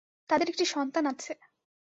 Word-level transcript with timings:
তাঁদের 0.29 0.47
একটি 0.49 0.65
সন্তান 0.67 1.03
আছে। 1.05 1.33